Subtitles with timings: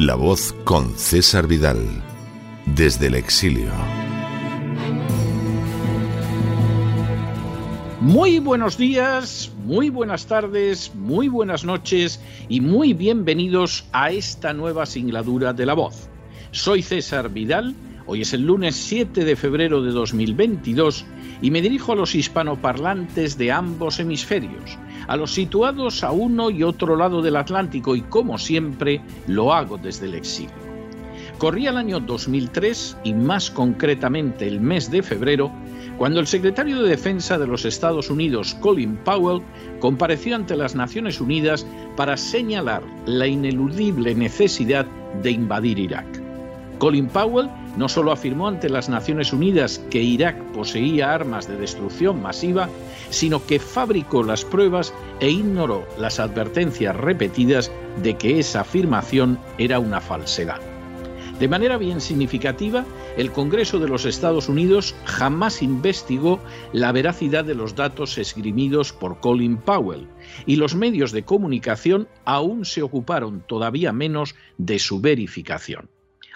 [0.00, 1.76] La voz con César Vidal,
[2.64, 3.70] desde el exilio.
[8.00, 12.18] Muy buenos días, muy buenas tardes, muy buenas noches
[12.48, 16.08] y muy bienvenidos a esta nueva singladura de La voz.
[16.50, 17.74] Soy César Vidal,
[18.06, 21.04] hoy es el lunes 7 de febrero de 2022
[21.42, 24.78] y me dirijo a los hispanoparlantes de ambos hemisferios
[25.10, 29.76] a los situados a uno y otro lado del Atlántico y como siempre lo hago
[29.76, 30.54] desde el exilio.
[31.38, 35.50] Corría el año 2003 y más concretamente el mes de febrero,
[35.98, 39.42] cuando el secretario de Defensa de los Estados Unidos, Colin Powell,
[39.80, 41.66] compareció ante las Naciones Unidas
[41.96, 44.86] para señalar la ineludible necesidad
[45.22, 46.19] de invadir Irak.
[46.80, 52.22] Colin Powell no solo afirmó ante las Naciones Unidas que Irak poseía armas de destrucción
[52.22, 52.70] masiva,
[53.10, 57.70] sino que fabricó las pruebas e ignoró las advertencias repetidas
[58.02, 60.58] de que esa afirmación era una falsedad.
[61.38, 62.86] De manera bien significativa,
[63.18, 66.40] el Congreso de los Estados Unidos jamás investigó
[66.72, 70.08] la veracidad de los datos esgrimidos por Colin Powell
[70.46, 75.90] y los medios de comunicación aún se ocuparon todavía menos de su verificación.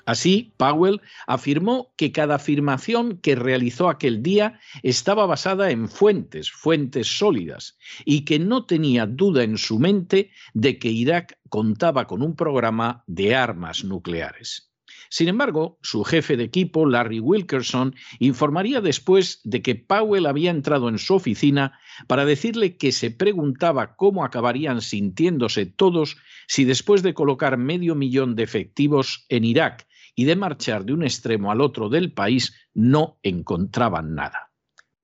[0.06, 7.18] Así, Powell afirmó que cada afirmación que realizó aquel día estaba basada en fuentes, fuentes
[7.18, 12.36] sólidas, y que no tenía duda en su mente de que Irak contaba con un
[12.36, 14.70] programa de armas nucleares.
[15.08, 20.88] Sin embargo, su jefe de equipo, Larry Wilkerson, informaría después de que Powell había entrado
[20.88, 26.16] en su oficina para decirle que se preguntaba cómo acabarían sintiéndose todos
[26.48, 31.02] si después de colocar medio millón de efectivos en Irak y de marchar de un
[31.02, 34.50] extremo al otro del país no encontraban nada.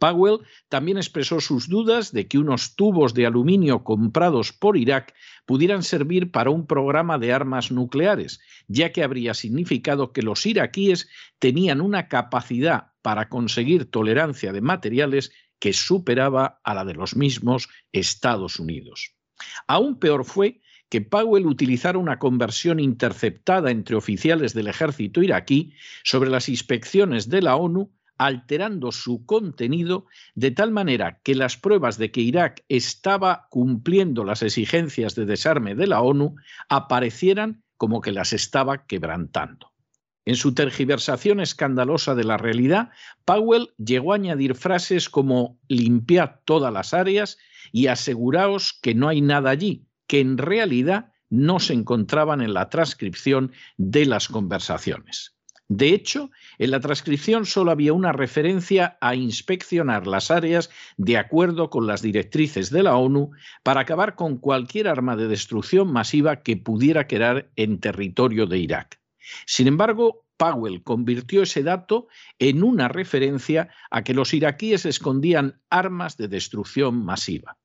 [0.01, 0.41] Powell
[0.71, 6.31] también expresó sus dudas de que unos tubos de aluminio comprados por Irak pudieran servir
[6.31, 12.09] para un programa de armas nucleares, ya que habría significado que los iraquíes tenían una
[12.09, 19.15] capacidad para conseguir tolerancia de materiales que superaba a la de los mismos Estados Unidos.
[19.67, 26.31] Aún peor fue que Powell utilizara una conversión interceptada entre oficiales del ejército iraquí sobre
[26.31, 32.11] las inspecciones de la ONU, alterando su contenido de tal manera que las pruebas de
[32.11, 36.35] que Irak estaba cumpliendo las exigencias de desarme de la ONU
[36.69, 39.73] aparecieran como que las estaba quebrantando.
[40.27, 42.91] En su tergiversación escandalosa de la realidad,
[43.25, 47.39] Powell llegó a añadir frases como limpiad todas las áreas
[47.73, 52.69] y aseguraos que no hay nada allí, que en realidad no se encontraban en la
[52.69, 55.37] transcripción de las conversaciones.
[55.69, 61.71] De hecho, en la transcripción solo había una referencia a inspeccionar las áreas de acuerdo
[61.71, 63.31] con las directrices de la ONU
[63.63, 69.01] para acabar con cualquier arma de destrucción masiva que pudiera quedar en territorio de Irak.
[69.47, 72.09] Sin embargo, Powell convirtió ese dato
[72.41, 77.60] en una referencia a que los iraquíes escondían armas de destrucción masiva.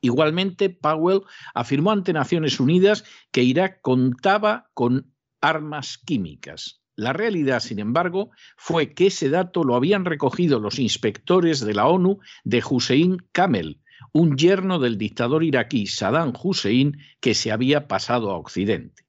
[0.00, 1.22] Igualmente, Powell
[1.54, 6.82] afirmó ante Naciones Unidas que Irak contaba con armas químicas.
[6.96, 11.86] La realidad, sin embargo, fue que ese dato lo habían recogido los inspectores de la
[11.86, 18.30] ONU de Hussein Kamel, un yerno del dictador iraquí Saddam Hussein que se había pasado
[18.30, 19.04] a Occidente.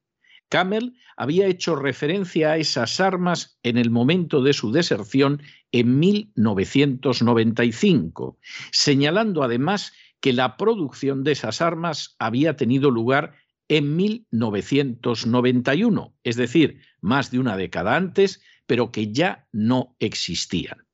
[0.50, 5.40] Kamel había hecho referencia a esas armas en el momento de su deserción
[5.72, 8.38] en 1995,
[8.70, 13.34] señalando además que la producción de esas armas había tenido lugar
[13.68, 20.88] en 1991, es decir, más de una década antes, pero que ya no existían.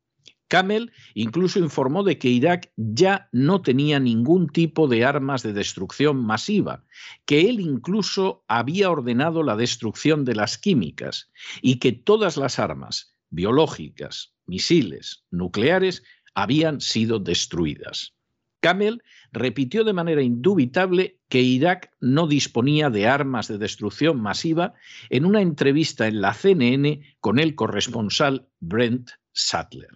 [0.48, 6.24] Kamel incluso informó de que Irak ya no tenía ningún tipo de armas de destrucción
[6.24, 6.84] masiva,
[7.24, 11.30] que él incluso había ordenado la destrucción de las químicas
[11.62, 16.04] y que todas las armas biológicas, misiles, nucleares
[16.34, 18.14] habían sido destruidas.
[18.64, 24.72] Camel repitió de manera indubitable que Irak no disponía de armas de destrucción masiva
[25.10, 29.90] en una entrevista en la CNN con el corresponsal Brent Sattler.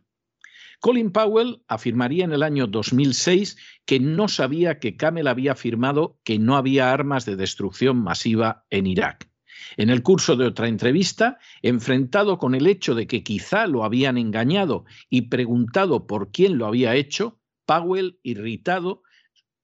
[0.80, 3.56] Colin Powell afirmaría en el año 2006
[3.86, 8.86] que no sabía que Camel había afirmado que no había armas de destrucción masiva en
[8.86, 9.30] Irak.
[9.78, 14.18] En el curso de otra entrevista, enfrentado con el hecho de que quizá lo habían
[14.18, 17.38] engañado y preguntado por quién lo había hecho,
[17.68, 19.02] Powell, irritado,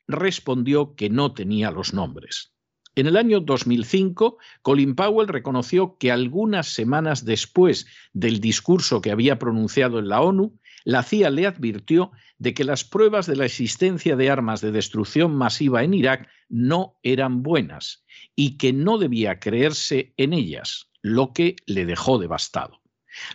[0.07, 2.53] respondió que no tenía los nombres.
[2.97, 9.39] En el año 2005, Colin Powell reconoció que algunas semanas después del discurso que había
[9.39, 14.17] pronunciado en la ONU, la CIA le advirtió de que las pruebas de la existencia
[14.17, 18.05] de armas de destrucción masiva en Irak no eran buenas
[18.37, 22.84] y que no debía creerse en ellas, lo que le dejó devastado.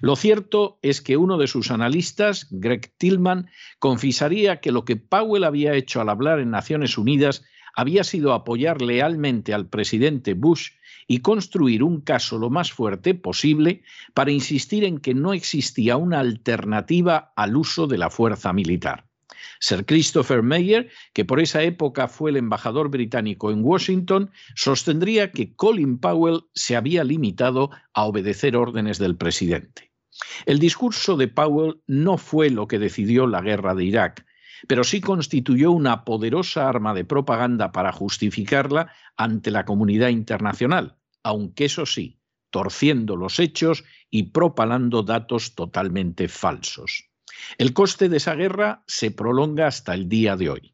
[0.01, 3.49] Lo cierto es que uno de sus analistas, Greg Tillman,
[3.79, 7.43] confesaría que lo que Powell había hecho al hablar en Naciones Unidas
[7.75, 10.71] había sido apoyar lealmente al presidente Bush
[11.07, 13.83] y construir un caso lo más fuerte posible
[14.13, 19.08] para insistir en que no existía una alternativa al uso de la fuerza militar.
[19.59, 25.55] Sir Christopher Meyer, que por esa época fue el embajador británico en Washington, sostendría que
[25.55, 29.91] Colin Powell se había limitado a obedecer órdenes del presidente.
[30.45, 34.25] El discurso de Powell no fue lo que decidió la guerra de Irak,
[34.67, 41.65] pero sí constituyó una poderosa arma de propaganda para justificarla ante la comunidad internacional, aunque
[41.65, 47.08] eso sí, torciendo los hechos y propalando datos totalmente falsos.
[47.57, 50.73] El coste de esa guerra se prolonga hasta el día de hoy.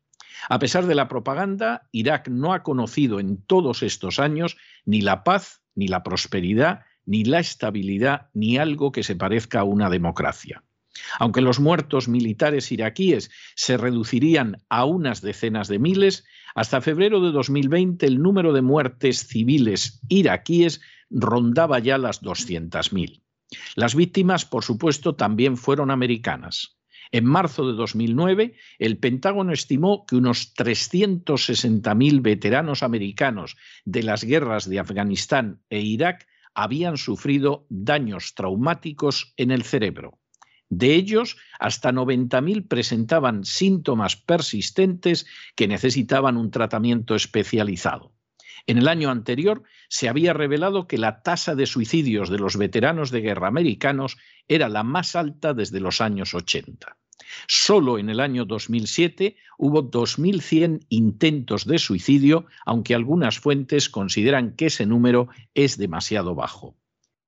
[0.49, 5.23] A pesar de la propaganda, Irak no ha conocido en todos estos años ni la
[5.23, 10.63] paz, ni la prosperidad, ni la estabilidad, ni algo que se parezca a una democracia.
[11.19, 17.31] Aunque los muertos militares iraquíes se reducirían a unas decenas de miles, hasta febrero de
[17.31, 23.21] 2020 el número de muertes civiles iraquíes rondaba ya las 200.000.
[23.75, 26.77] Las víctimas, por supuesto, también fueron americanas.
[27.11, 33.55] En marzo de 2009, el Pentágono estimó que unos 360.000 veteranos americanos
[33.85, 40.19] de las guerras de Afganistán e Irak habían sufrido daños traumáticos en el cerebro.
[40.69, 48.14] De ellos, hasta 90.000 presentaban síntomas persistentes que necesitaban un tratamiento especializado.
[48.67, 53.11] En el año anterior se había revelado que la tasa de suicidios de los veteranos
[53.11, 54.17] de guerra americanos
[54.47, 56.97] era la más alta desde los años 80.
[57.47, 64.67] Solo en el año 2007 hubo 2.100 intentos de suicidio, aunque algunas fuentes consideran que
[64.67, 66.75] ese número es demasiado bajo.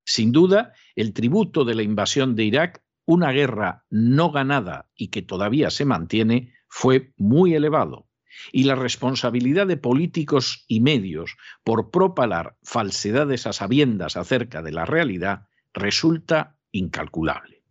[0.05, 5.21] Sin duda, el tributo de la invasión de Irak, una guerra no ganada y que
[5.21, 8.06] todavía se mantiene, fue muy elevado
[8.51, 14.85] y la responsabilidad de políticos y medios por propalar falsedades a sabiendas acerca de la
[14.85, 17.63] realidad resulta incalculable.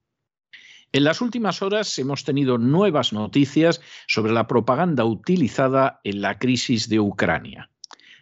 [0.93, 6.89] En las últimas horas hemos tenido nuevas noticias sobre la propaganda utilizada en la crisis
[6.89, 7.71] de Ucrania.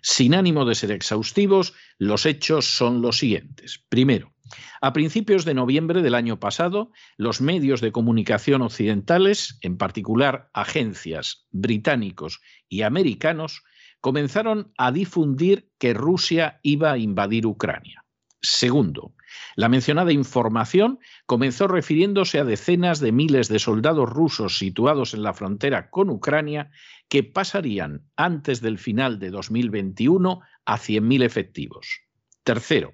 [0.02, 3.82] Sin ánimo de ser exhaustivos, los hechos son los siguientes.
[3.88, 4.33] Primero,
[4.80, 11.46] a principios de noviembre del año pasado, los medios de comunicación occidentales, en particular agencias
[11.50, 13.62] británicos y americanos,
[14.00, 18.04] comenzaron a difundir que Rusia iba a invadir Ucrania.
[18.42, 19.14] Segundo,
[19.56, 25.32] la mencionada información comenzó refiriéndose a decenas de miles de soldados rusos situados en la
[25.32, 26.70] frontera con Ucrania
[27.08, 32.00] que pasarían antes del final de 2021 a 100.000 efectivos.
[32.42, 32.92] Tercero,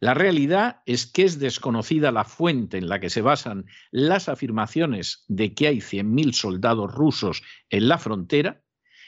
[0.00, 5.26] la realidad es que es desconocida la fuente en la que se basan las afirmaciones
[5.28, 8.62] de que hay 100.000 soldados rusos en la frontera,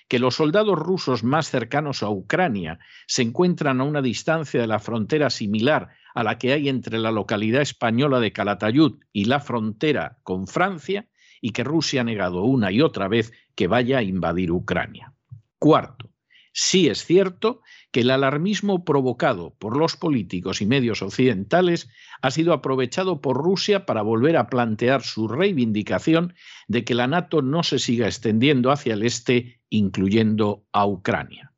[0.07, 4.79] que los soldados rusos más cercanos a Ucrania se encuentran a una distancia de la
[4.79, 10.19] frontera similar a la que hay entre la localidad española de Calatayud y la frontera
[10.23, 11.09] con Francia,
[11.41, 15.15] y que Rusia ha negado una y otra vez que vaya a invadir Ucrania.
[15.59, 16.13] Cuarto,
[16.53, 21.91] Sí es cierto que el alarmismo provocado por los políticos y medios occidentales
[22.23, 26.35] ha sido aprovechado por Rusia para volver a plantear su reivindicación
[26.69, 31.53] de que la NATO no se siga extendiendo hacia el este, incluyendo a Ucrania.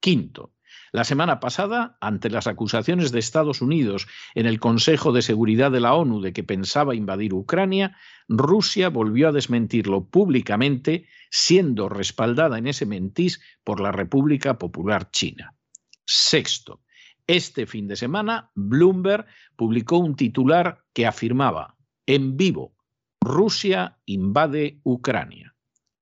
[0.00, 0.52] Quinto,
[0.92, 5.80] la semana pasada, ante las acusaciones de Estados Unidos en el Consejo de Seguridad de
[5.80, 7.96] la ONU de que pensaba invadir Ucrania,
[8.28, 15.56] Rusia volvió a desmentirlo públicamente, siendo respaldada en ese mentís por la República Popular China.
[16.04, 16.82] Sexto,
[17.26, 22.74] este fin de semana, Bloomberg publicó un titular que afirmaba, en vivo,
[23.20, 25.54] Rusia invade Ucrania.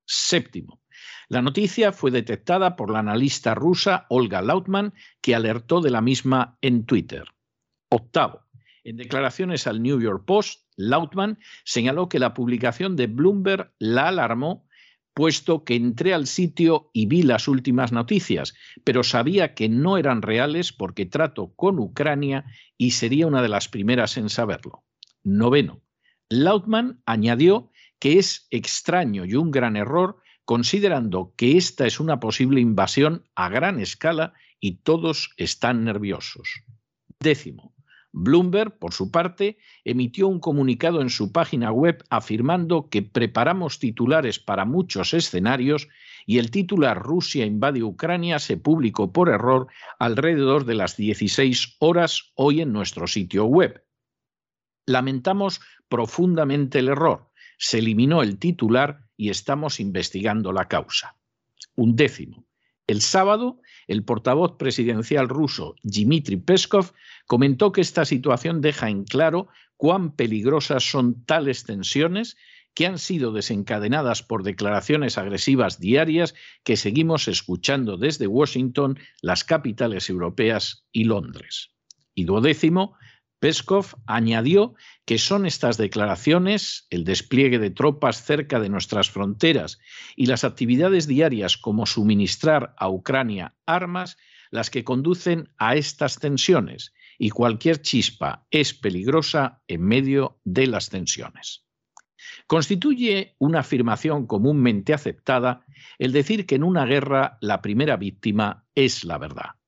[0.07, 0.81] Séptimo,
[1.29, 6.59] La noticia fue detectada por la analista rusa Olga Lautman, que alertó de la misma
[6.63, 7.25] en Twitter.
[7.91, 8.47] Octavo.
[8.83, 14.67] En declaraciones al New York Post, Lautman señaló que la publicación de Bloomberg la alarmó
[15.15, 20.23] puesto que entré al sitio y vi las últimas noticias, pero sabía que no eran
[20.23, 22.45] reales porque trato con Ucrania
[22.77, 24.85] y sería una de las primeras en saberlo.
[25.23, 25.83] Noveno.
[26.29, 32.61] Lautman añadió que es extraño y un gran error considerando que esta es una posible
[32.61, 36.63] invasión a gran escala y todos están nerviosos.
[37.21, 37.75] Décimo.
[38.13, 44.39] Bloomberg, por su parte, emitió un comunicado en su página web afirmando que preparamos titulares
[44.39, 45.89] para muchos escenarios
[46.27, 52.33] y el titular Rusia invade Ucrania se publicó por error alrededor de las 16 horas
[52.35, 53.85] hoy en nuestro sitio web.
[54.87, 57.31] Lamentamos profundamente el error.
[57.59, 61.17] Se eliminó el titular y estamos investigando la causa.
[61.77, 62.50] Un décimo.
[62.91, 66.93] El sábado, el portavoz presidencial ruso Dmitry Peskov
[67.29, 72.37] comentó que esta situación deja en claro cuán peligrosas son tales tensiones
[72.75, 80.11] que han sido desencadenadas por declaraciones agresivas diarias que seguimos escuchando desde Washington, las capitales
[80.11, 81.71] europeas y Londres.
[82.17, 82.97] Y duodécimo,
[83.41, 84.75] Peskov añadió
[85.07, 89.79] que son estas declaraciones, el despliegue de tropas cerca de nuestras fronteras
[90.15, 94.19] y las actividades diarias como suministrar a Ucrania armas
[94.51, 100.91] las que conducen a estas tensiones y cualquier chispa es peligrosa en medio de las
[100.91, 101.65] tensiones.
[102.47, 105.65] Constituye una afirmación comúnmente aceptada
[105.99, 109.60] el decir que en una guerra la primera víctima es la verdad.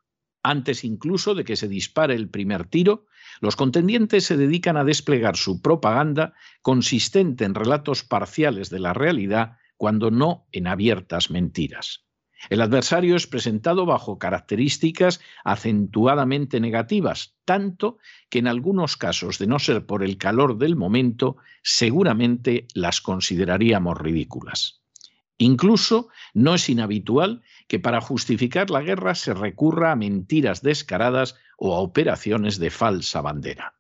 [0.43, 3.07] Antes incluso de que se dispare el primer tiro,
[3.41, 9.59] los contendientes se dedican a desplegar su propaganda consistente en relatos parciales de la realidad,
[9.77, 12.05] cuando no en abiertas mentiras.
[12.51, 19.61] El adversario es presentado bajo características acentuadamente negativas, tanto que en algunos casos, de no
[19.61, 24.82] ser por el calor del momento, seguramente las consideraríamos ridículas.
[25.43, 31.75] Incluso no es inhabitual que para justificar la guerra se recurra a mentiras descaradas o
[31.75, 33.75] a operaciones de falsa bandera.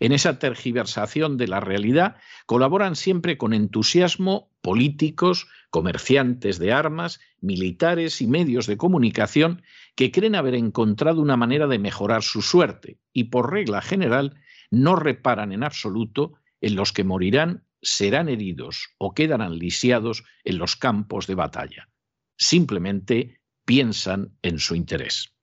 [0.00, 8.20] En esa tergiversación de la realidad colaboran siempre con entusiasmo políticos, comerciantes de armas, militares
[8.20, 9.62] y medios de comunicación
[9.94, 14.34] que creen haber encontrado una manera de mejorar su suerte y por regla general
[14.72, 20.76] no reparan en absoluto en los que morirán serán heridos o quedarán lisiados en los
[20.76, 21.88] campos de batalla.
[22.36, 25.34] Simplemente piensan en su interés.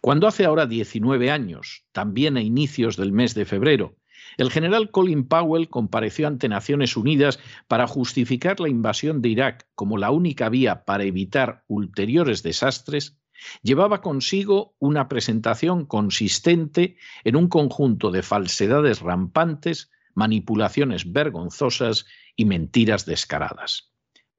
[0.00, 3.96] Cuando hace ahora 19 años, también a inicios del mes de febrero,
[4.36, 7.38] el general Colin Powell compareció ante Naciones Unidas
[7.68, 13.18] para justificar la invasión de Irak como la única vía para evitar ulteriores desastres,
[13.62, 22.06] llevaba consigo una presentación consistente en un conjunto de falsedades rampantes manipulaciones vergonzosas
[22.36, 23.94] y mentiras descaradas.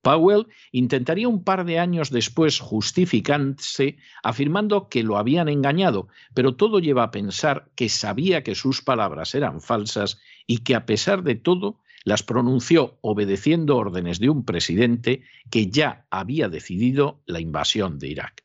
[0.06, 6.80] Powell intentaría un par de años después justificarse afirmando que lo habían engañado, pero todo
[6.80, 11.34] lleva a pensar que sabía que sus palabras eran falsas y que a pesar de
[11.34, 18.10] todo las pronunció obedeciendo órdenes de un presidente que ya había decidido la invasión de
[18.10, 18.45] Irak.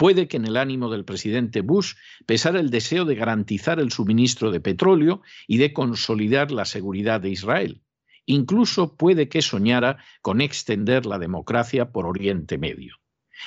[0.00, 1.92] Puede que en el ánimo del presidente Bush
[2.24, 7.28] pesara el deseo de garantizar el suministro de petróleo y de consolidar la seguridad de
[7.28, 7.82] Israel.
[8.24, 12.96] Incluso puede que soñara con extender la democracia por Oriente Medio.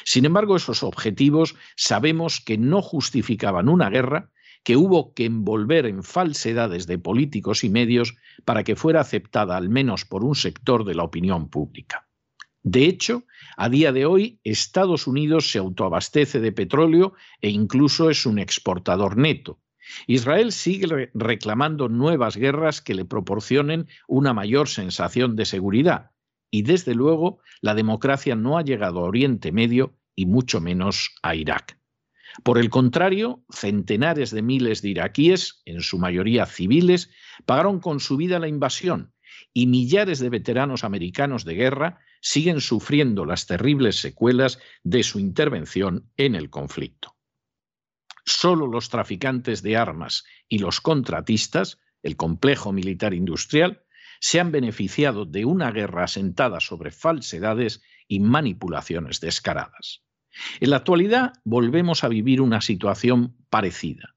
[0.04, 4.30] Sin embargo, esos objetivos sabemos que no justificaban una guerra,
[4.62, 9.70] que hubo que envolver en falsedades de políticos y medios para que fuera aceptada al
[9.70, 12.08] menos por un sector de la opinión pública.
[12.64, 13.26] De hecho,
[13.58, 19.18] a día de hoy, Estados Unidos se autoabastece de petróleo e incluso es un exportador
[19.18, 19.60] neto.
[20.08, 26.12] Israel sigue reclamando nuevas guerras que le proporcionen una mayor sensación de seguridad.
[26.50, 31.36] Y desde luego, la democracia no ha llegado a Oriente Medio y mucho menos a
[31.36, 31.78] Irak.
[32.44, 37.10] Por el contrario, centenares de miles de iraquíes, en su mayoría civiles,
[37.46, 39.14] pagaron con su vida la invasión
[39.54, 46.10] y millares de veteranos americanos de guerra siguen sufriendo las terribles secuelas de su intervención
[46.16, 47.18] en el conflicto.
[48.26, 53.84] Solo los traficantes de armas y los contratistas, el complejo militar industrial,
[54.22, 60.02] se han beneficiado de una guerra asentada sobre falsedades y manipulaciones descaradas.
[60.62, 64.16] En la actualidad volvemos a vivir una situación parecida.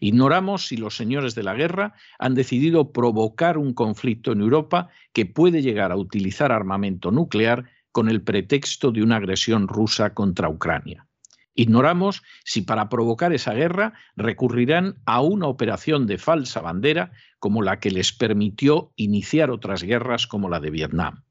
[0.00, 5.26] Ignoramos si los señores de la guerra han decidido provocar un conflicto en Europa que
[5.26, 11.06] puede llegar a utilizar armamento nuclear con el pretexto de una agresión rusa contra Ucrania.
[11.54, 17.78] Ignoramos si para provocar esa guerra recurrirán a una operación de falsa bandera como la
[17.78, 21.23] que les permitió iniciar otras guerras como la de Vietnam.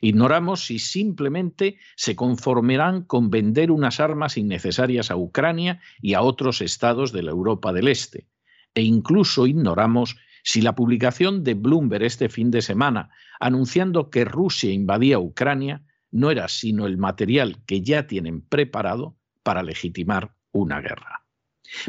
[0.00, 6.60] Ignoramos si simplemente se conformarán con vender unas armas innecesarias a Ucrania y a otros
[6.60, 8.28] estados de la Europa del Este.
[8.74, 14.72] E incluso ignoramos si la publicación de Bloomberg este fin de semana anunciando que Rusia
[14.72, 21.26] invadía Ucrania no era sino el material que ya tienen preparado para legitimar una guerra.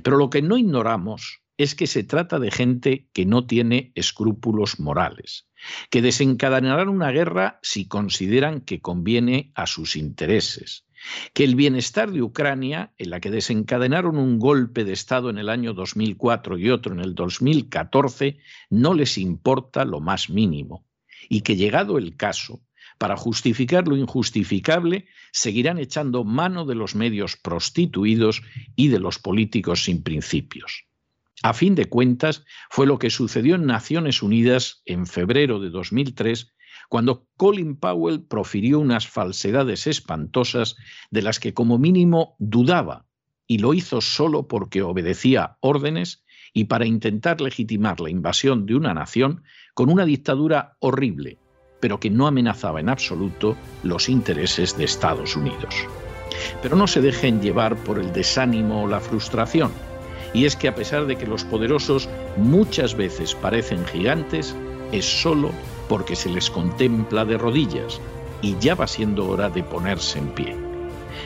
[0.03, 4.79] Pero lo que no ignoramos es que se trata de gente que no tiene escrúpulos
[4.79, 5.48] morales,
[5.89, 10.85] que desencadenarán una guerra si consideran que conviene a sus intereses,
[11.33, 15.49] que el bienestar de Ucrania, en la que desencadenaron un golpe de Estado en el
[15.49, 18.37] año 2004 y otro en el 2014,
[18.69, 20.85] no les importa lo más mínimo,
[21.29, 22.61] y que llegado el caso,
[22.97, 28.41] para justificar lo injustificable, seguirán echando mano de los medios prostituidos
[28.75, 30.88] y de los políticos sin principios.
[31.41, 36.53] A fin de cuentas, fue lo que sucedió en Naciones Unidas en febrero de 2003,
[36.89, 40.75] cuando Colin Powell profirió unas falsedades espantosas
[41.11, 43.05] de las que como mínimo dudaba,
[43.47, 48.93] y lo hizo solo porque obedecía órdenes y para intentar legitimar la invasión de una
[48.93, 49.43] nación
[49.73, 51.37] con una dictadura horrible,
[51.79, 55.75] pero que no amenazaba en absoluto los intereses de Estados Unidos.
[56.61, 59.71] Pero no se dejen llevar por el desánimo o la frustración
[60.33, 64.55] y es que a pesar de que los poderosos muchas veces parecen gigantes,
[64.91, 65.51] es solo
[65.87, 67.99] porque se les contempla de rodillas
[68.41, 70.69] y ya va siendo hora de ponerse en pie.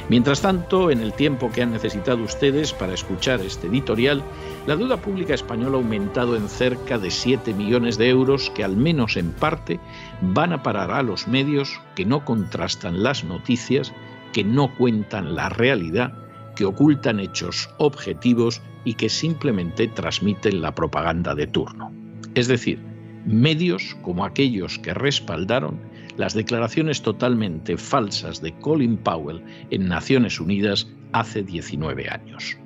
[0.10, 4.24] Mientras tanto, en el tiempo que han necesitado ustedes para escuchar este editorial,
[4.66, 8.76] la deuda pública española ha aumentado en cerca de 7 millones de euros que al
[8.76, 9.80] menos en parte
[10.22, 13.94] van a parar a los medios que no contrastan las noticias,
[14.34, 16.14] que no cuentan la realidad,
[16.56, 21.92] que ocultan hechos objetivos y que simplemente transmiten la propaganda de turno.
[22.36, 22.80] Es decir,
[23.26, 25.80] medios como aquellos que respaldaron
[26.18, 32.58] las declaraciones totalmente falsas de Colin Powell en Naciones Unidas hace 19 años.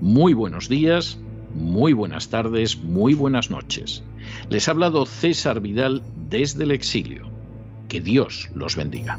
[0.00, 1.18] Muy buenos días,
[1.54, 4.04] muy buenas tardes, muy buenas noches.
[4.48, 7.28] Les ha hablado César Vidal desde el exilio.
[7.88, 9.18] Que Dios los bendiga.